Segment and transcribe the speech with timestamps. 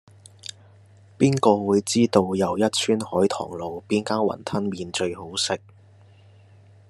[1.19, 5.61] 邊個會知道又一村海棠路邊間雲吞麵最好食